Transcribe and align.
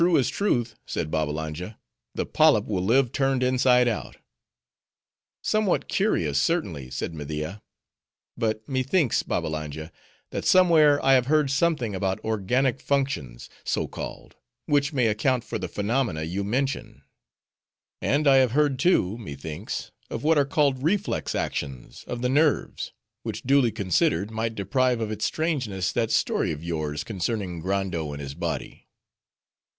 "True 0.01 0.17
as 0.17 0.29
truth," 0.29 0.73
said 0.87 1.11
Babbalanja; 1.11 1.77
"the 2.15 2.25
Polyp 2.25 2.65
will 2.65 2.83
live 2.83 3.11
turned 3.11 3.43
inside 3.43 3.87
out." 3.87 4.17
"Somewhat 5.43 5.87
curious, 5.87 6.41
certainly," 6.41 6.89
said 6.89 7.13
Media.—"But 7.13 8.67
me 8.67 8.81
thinks, 8.81 9.21
Babbalanja, 9.21 9.91
that 10.31 10.43
somewhere 10.43 10.99
I 11.05 11.13
have 11.13 11.27
heard 11.27 11.51
something 11.51 11.93
about 11.93 12.19
organic 12.21 12.79
functions, 12.81 13.47
so 13.63 13.87
called; 13.87 14.35
which 14.65 14.91
may 14.91 15.05
account 15.05 15.43
for 15.43 15.59
the 15.59 15.67
phenomena 15.67 16.23
you 16.23 16.43
mention; 16.43 17.03
and 18.01 18.27
I 18.27 18.37
have 18.37 18.53
heard 18.53 18.79
too, 18.79 19.19
me 19.19 19.35
thinks, 19.35 19.91
of 20.09 20.23
what 20.23 20.35
are 20.39 20.45
called 20.45 20.81
reflex 20.81 21.35
actions 21.35 22.05
of 22.07 22.23
the 22.23 22.27
nerves, 22.27 22.91
which, 23.21 23.43
duly 23.43 23.71
considered, 23.71 24.31
might 24.31 24.55
deprive 24.55 24.99
of 24.99 25.11
its 25.11 25.25
strangeness 25.25 25.91
that 25.91 26.09
story 26.09 26.51
of 26.51 26.63
yours 26.63 27.03
concerning 27.03 27.59
Grande 27.59 27.93
and 27.93 28.19
his 28.19 28.33
body." 28.33 28.87